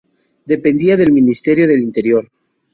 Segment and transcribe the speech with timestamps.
[0.45, 2.27] Dependía del Ministerio del Interior.